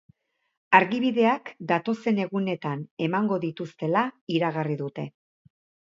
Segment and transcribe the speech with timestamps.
[0.77, 4.07] Argibideak datozen egunetan emango dituztela
[4.39, 5.11] iragarri dute.